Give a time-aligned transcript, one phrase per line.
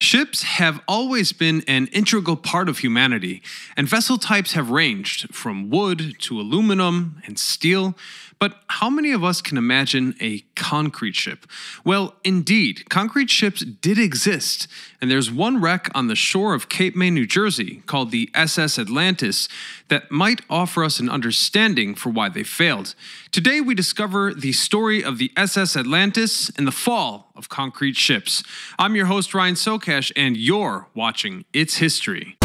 [0.00, 3.42] Ships have always been an integral part of humanity,
[3.76, 7.96] and vessel types have ranged from wood to aluminum and steel.
[8.38, 11.46] But how many of us can imagine a concrete ship?
[11.84, 14.68] Well, indeed, concrete ships did exist,
[15.00, 18.78] and there's one wreck on the shore of Cape May, New Jersey, called the SS
[18.78, 19.48] Atlantus,
[19.88, 22.94] that might offer us an understanding for why they failed.
[23.32, 28.44] Today, we discover the story of the SS Atlantus and the fall of concrete ships.
[28.78, 32.37] I'm your host, Ryan Sokash, and you're watching It's History.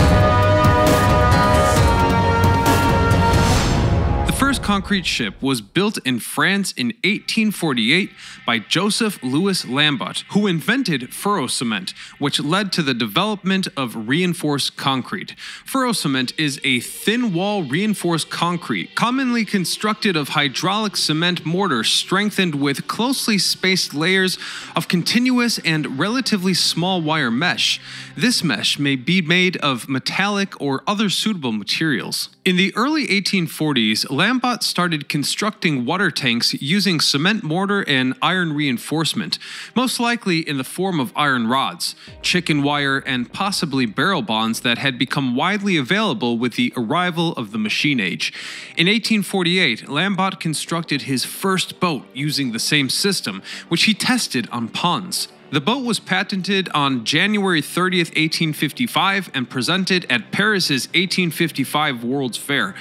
[4.53, 8.12] First concrete ship was built in France in 1848
[8.45, 14.77] by Joseph Louis Lambot, who invented ferro cement, which led to the development of reinforced
[14.77, 15.31] concrete.
[15.66, 22.54] Ferro cement is a thin wall reinforced concrete, commonly constructed of hydraulic cement mortar strengthened
[22.54, 24.38] with closely spaced layers
[24.76, 27.81] of continuous and relatively small wire mesh.
[28.15, 32.29] This mesh may be made of metallic or other suitable materials.
[32.46, 39.40] In the early 1840s, Lambot started constructing water tanks using cement mortar and iron reinforcement,
[39.74, 44.77] most likely in the form of iron rods, chicken wire, and possibly barrel bonds that
[44.77, 48.34] had become widely available with the arrival of the machine age.
[48.76, 54.68] In 1848, Lambot constructed his first boat using the same system, which he tested on
[54.68, 55.30] ponds.
[55.54, 62.73] The boat was patented on January 30th, 1855, and presented at Paris's 1855 World's Fair.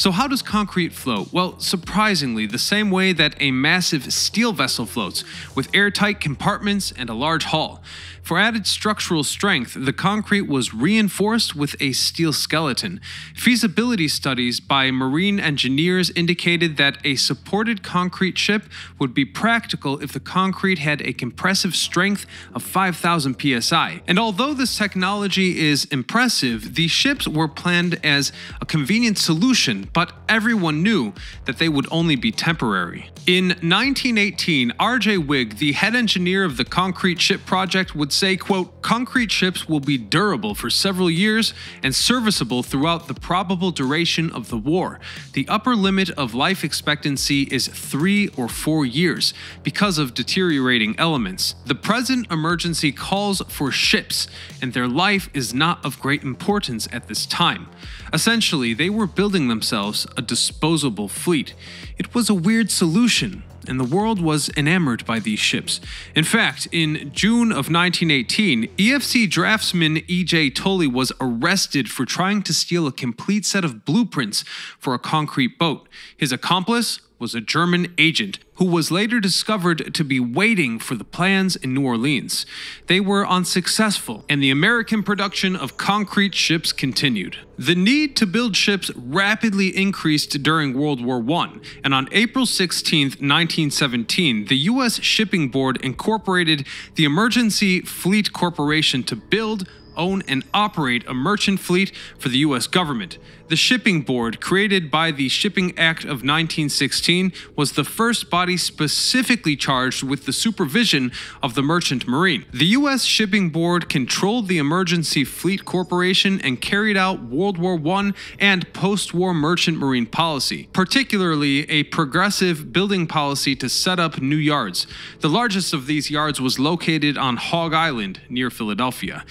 [0.00, 1.30] So, how does concrete float?
[1.30, 5.24] Well, surprisingly, the same way that a massive steel vessel floats,
[5.54, 7.82] with airtight compartments and a large hull.
[8.22, 13.00] For added structural strength, the concrete was reinforced with a steel skeleton.
[13.34, 18.64] Feasibility studies by marine engineers indicated that a supported concrete ship
[18.98, 24.02] would be practical if the concrete had a compressive strength of 5,000 psi.
[24.06, 30.12] And although this technology is impressive, these ships were planned as a convenient solution, but
[30.28, 31.12] everyone knew
[31.46, 33.10] that they would only be temporary.
[33.26, 35.18] In 1918, R.J.
[35.18, 39.80] Wigg, the head engineer of the concrete ship project, would say, quote, concrete ships will
[39.80, 41.52] be durable for several years
[41.82, 45.00] and serviceable throughout the probable duration of the war.
[45.32, 51.54] The upper limit of life expectancy is three or four years because of deteriorating elements.
[51.66, 54.28] The present emergency calls for ships,
[54.62, 57.68] and their life is not of great importance at this time.
[58.12, 59.79] Essentially, they were building themselves
[60.16, 61.54] a disposable fleet.
[61.98, 65.80] It was a weird solution, and the world was enamored by these ships.
[66.14, 70.50] In fact, in June of 1918, EFC draftsman E.J.
[70.50, 74.44] Tully was arrested for trying to steal a complete set of blueprints
[74.78, 75.88] for a concrete boat.
[76.16, 81.04] His accomplice was a German agent who was later discovered to be waiting for the
[81.04, 82.46] plans in New Orleans.
[82.86, 87.36] They were unsuccessful, and the American production of concrete ships continued.
[87.58, 93.02] The need to build ships rapidly increased during World War I, and on April 16,
[93.02, 95.00] 1917, the U.S.
[95.02, 101.92] Shipping Board incorporated the Emergency Fleet Corporation to build, own, and operate a merchant fleet
[102.18, 102.66] for the U.S.
[102.66, 103.18] government.
[103.50, 109.56] The Shipping Board, created by the Shipping Act of 1916, was the first body specifically
[109.56, 111.10] charged with the supervision
[111.42, 112.44] of the merchant marine.
[112.52, 113.02] The U.S.
[113.02, 119.14] Shipping Board controlled the Emergency Fleet Corporation and carried out World War I and post
[119.14, 124.86] war merchant marine policy, particularly a progressive building policy to set up new yards.
[125.22, 129.24] The largest of these yards was located on Hog Island near Philadelphia.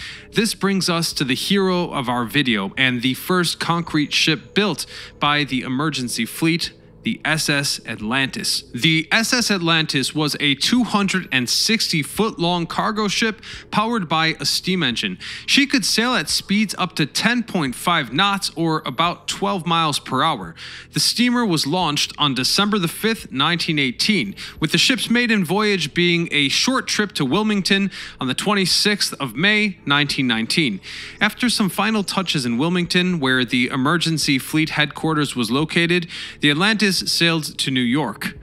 [0.49, 4.87] This brings us to the hero of our video and the first concrete ship built
[5.19, 6.71] by the emergency fleet,
[7.03, 8.63] the SS Atlantus.
[8.73, 13.41] The SS Atlantus was a 260 foot long cargo ship
[13.71, 15.17] powered by a steam engine.
[15.45, 20.55] She could sail at speeds up to 10.5 knots or about 12 miles per hour.
[20.93, 26.27] The steamer was launched on December the 5th, 1918, with the ship's maiden voyage being
[26.31, 30.81] a short trip to Wilmington on the 26th of May, 1919.
[31.21, 36.07] After some final touches in Wilmington, where the emergency fleet headquarters was located,
[36.41, 38.35] the Atlantus sailed to New York.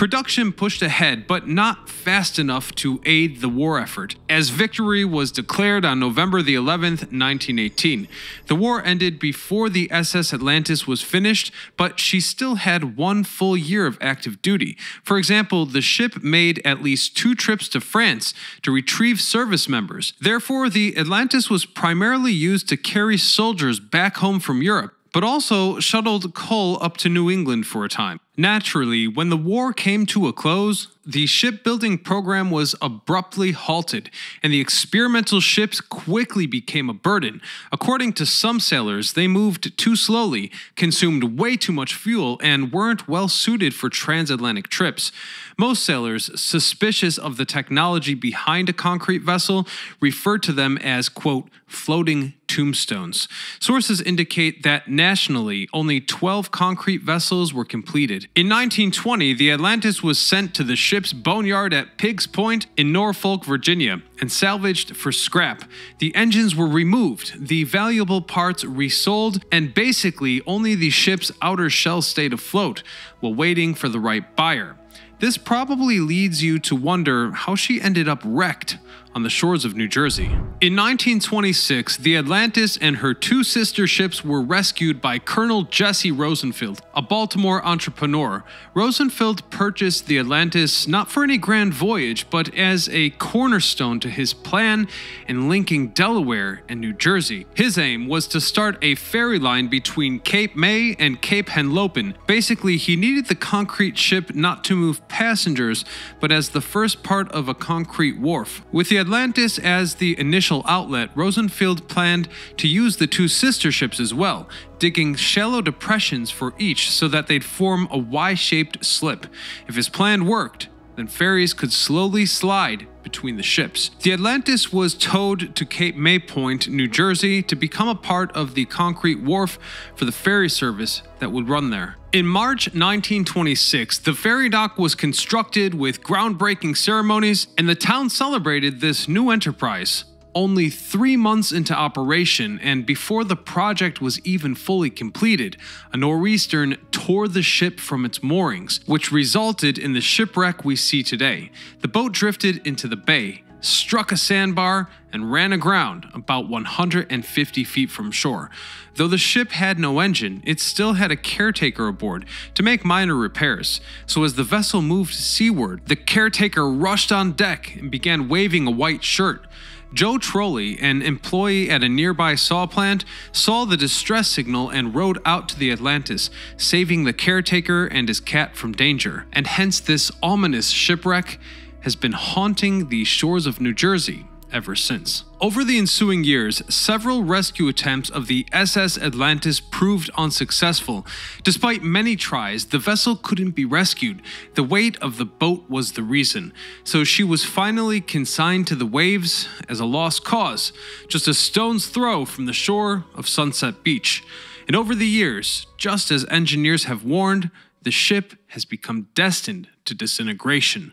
[0.00, 5.30] Production pushed ahead, but not fast enough to aid the war effort, as victory was
[5.30, 8.08] declared on November the 11th, 1918.
[8.46, 13.58] The war ended before the SS Atlantus was finished, but she still had one full
[13.58, 14.78] year of active duty.
[15.04, 18.32] For example, the ship made at least two trips to France
[18.62, 20.14] to retrieve service members.
[20.18, 25.80] Therefore, the Atlantus was primarily used to carry soldiers back home from Europe but also
[25.80, 28.20] shuttled coal up to New England for a time.
[28.36, 34.10] Naturally, when the war came to a close, the shipbuilding program was abruptly halted,
[34.42, 37.42] and the experimental ships quickly became a burden.
[37.70, 43.08] According to some sailors, they moved too slowly, consumed way too much fuel, and weren't
[43.08, 45.12] well suited for transatlantic trips.
[45.58, 49.66] Most sailors, suspicious of the technology behind a concrete vessel,
[50.00, 53.28] referred to them as, quote, floating tombstones.
[53.60, 58.24] Sources indicate that nationally, only 12 concrete vessels were completed.
[58.34, 63.44] In 1920, the Atlantus was sent to the ship's boneyard at Pigs Point in Norfolk,
[63.44, 65.62] Virginia, and salvaged for scrap.
[65.98, 72.02] The engines were removed, the valuable parts resold, and basically only the ship's outer shell
[72.02, 72.82] stayed afloat
[73.20, 74.76] while waiting for the right buyer.
[75.20, 78.78] This probably leads you to wonder how she ended up wrecked
[79.14, 80.26] on the shores of New Jersey.
[80.60, 86.80] In 1926, the Atlantus and her two sister ships were rescued by Colonel Jesse Rosenfeld,
[86.94, 88.44] a Baltimore entrepreneur.
[88.74, 94.32] Rosenfeld purchased the Atlantus not for any grand voyage, but as a cornerstone to his
[94.32, 94.86] plan
[95.26, 97.46] in linking Delaware and New Jersey.
[97.54, 102.14] His aim was to start a ferry line between Cape May and Cape Henlopen.
[102.26, 105.84] Basically, he needed the concrete ship not to move passengers,
[106.18, 108.62] but as the first part of a concrete wharf.
[108.72, 114.00] With the Atlantus as the initial outlet, Rosenfeld planned to use the two sister ships
[114.00, 119.26] as well, digging shallow depressions for each so that they'd form a Y shaped slip.
[119.68, 123.90] If his plan worked, then ferries could slowly slide between the ships.
[124.02, 128.54] The Atlantus was towed to Cape May Point, New Jersey, to become a part of
[128.54, 129.58] the concrete wharf
[129.96, 131.96] for the ferry service that would run there.
[132.12, 138.80] In March 1926, the ferry dock was constructed with groundbreaking ceremonies, and the town celebrated
[138.80, 140.04] this new enterprise.
[140.34, 145.56] Only three months into operation, and before the project was even fully completed,
[145.92, 151.02] a nor'eastern tore the ship from its moorings, which resulted in the shipwreck we see
[151.02, 151.50] today.
[151.80, 157.90] The boat drifted into the bay, struck a sandbar, and ran aground about 150 feet
[157.90, 158.50] from shore.
[158.94, 163.16] Though the ship had no engine, it still had a caretaker aboard to make minor
[163.16, 163.80] repairs.
[164.06, 168.70] So, as the vessel moved seaward, the caretaker rushed on deck and began waving a
[168.70, 169.46] white shirt.
[169.92, 175.18] Joe Trolley, an employee at a nearby saw plant, saw the distress signal and rowed
[175.24, 179.26] out to the Atlantus, saving the caretaker and his cat from danger.
[179.32, 181.40] And hence, this ominous shipwreck
[181.80, 185.24] has been haunting the shores of New Jersey ever since.
[185.40, 191.06] Over the ensuing years, several rescue attempts of the SS Atlantus proved unsuccessful.
[191.42, 194.22] Despite many tries, the vessel couldn't be rescued.
[194.54, 196.52] The weight of the boat was the reason,
[196.84, 200.72] so she was finally consigned to the waves as a lost cause,
[201.08, 204.22] just a stone's throw from the shore of Sunset Beach.
[204.66, 207.50] And over the years, just as engineers have warned,
[207.82, 210.92] the ship has become destined to disintegration.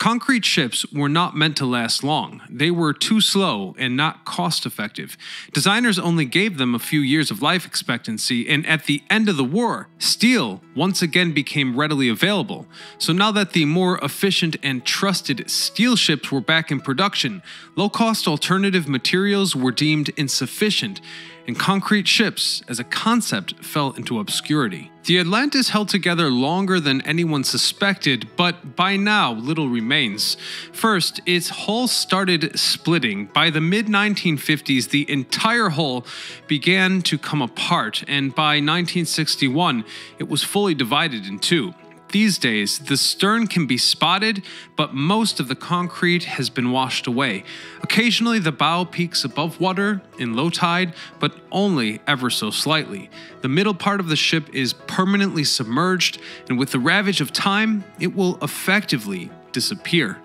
[0.00, 2.40] Concrete ships were not meant to last long.
[2.48, 5.18] They were too slow and not cost effective.
[5.52, 9.36] Designers only gave them a few years of life expectancy, and at the end of
[9.36, 12.66] the war, steel once again became readily available.
[12.96, 17.42] So now that the more efficient and trusted steel ships were back in production,
[17.76, 21.02] low cost alternative materials were deemed insufficient,
[21.50, 24.88] and concrete ships as a concept fell into obscurity.
[25.02, 30.36] The Atlantus held together longer than anyone suspected, but by now little remains.
[30.72, 33.26] First, its hull started splitting.
[33.34, 36.06] By the mid 1950s, the entire hull
[36.46, 39.84] began to come apart, and by 1961,
[40.20, 41.74] it was fully divided in two.
[42.12, 44.42] These days, the stern can be spotted,
[44.74, 47.44] but most of the concrete has been washed away.
[47.82, 53.10] Occasionally, the bow peaks above water in low tide, but only ever so slightly.
[53.42, 57.84] The middle part of the ship is permanently submerged, and with the ravage of time,
[58.00, 60.18] it will effectively disappear.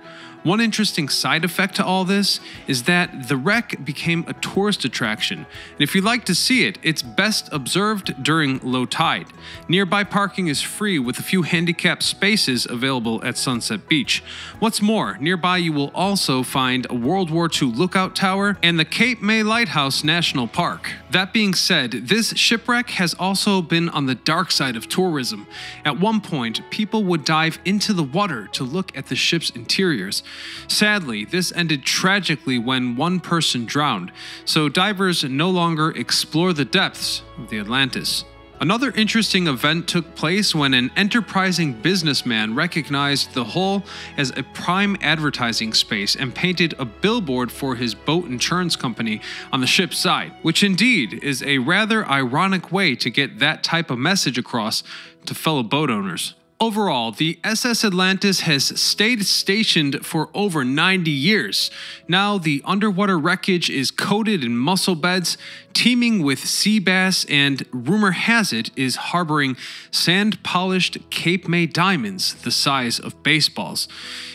[0.45, 5.39] One interesting side effect to all this is that the wreck became a tourist attraction,
[5.39, 9.25] and if you'd like to see it, it's best observed during low tide.
[9.67, 14.23] Nearby parking is free with a few handicapped spaces available at Sunset Beach.
[14.59, 18.85] What's more, nearby you will also find a World War II lookout tower and the
[18.85, 20.91] Cape May Lighthouse National Park.
[21.15, 25.47] That being said, this shipwreck has also been on the dark side of tourism.
[25.85, 30.23] At one point, people would dive into the water to look at the ship's interiors.
[30.67, 34.11] Sadly, this ended tragically when one person drowned,
[34.43, 38.25] so divers no longer explore the depths of the Atlantus.
[38.61, 43.83] Another interesting event took place when an enterprising businessman recognized the hull
[44.15, 49.19] as a prime advertising space and painted a billboard for his boat insurance company
[49.51, 53.91] on the ship's side, which indeed is a rather ironic way to get that type
[53.91, 54.83] of message across
[55.25, 56.33] to fellow boat owners.
[56.57, 61.69] Overall, the SS Atlantus has stayed stationed for over 90 years.
[62.07, 65.37] Now, the underwater wreckage is coated in mussel beds,
[65.73, 69.57] teeming with sea bass, and rumor has it is harboring
[69.91, 73.89] sand polished Cape May diamonds the size of baseballs.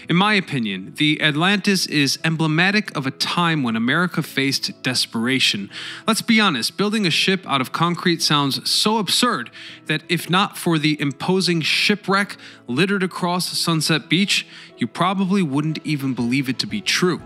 [0.06, 5.70] In my opinion, the Atlantus is emblematic of a time when America faced desperation.
[6.06, 9.50] Let's be honest, building a ship out of concrete sounds so absurd
[9.86, 12.09] that if not for the imposing shipwreck
[12.66, 17.22] littered across Sunset Beach, you probably wouldn't even believe it to be true.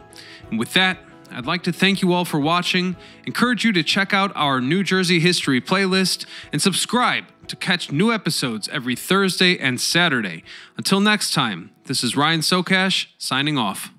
[0.50, 0.98] And with that,
[1.30, 2.94] I'd like to thank you all for watching,
[3.26, 8.12] encourage you to check out our New Jersey History playlist, and subscribe to catch new
[8.12, 10.44] episodes every Thursday and Saturday.
[10.76, 13.90] Until next time, this is Ryan Sokash signing off.